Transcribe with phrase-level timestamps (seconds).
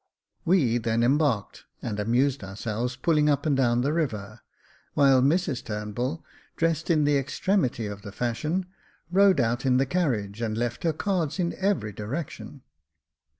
[0.45, 4.39] We then embarked, and amused ourselves pulling up and down the river,
[4.95, 8.65] while Mrs Turnbull, dressed in the extremity of the fashion,
[9.11, 12.63] rode out in the carriage and left her cards in every direction.